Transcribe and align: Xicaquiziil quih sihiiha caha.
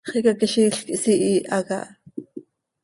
Xicaquiziil 0.13 0.73
quih 0.85 0.99
sihiiha 1.03 1.57
caha. 1.67 1.87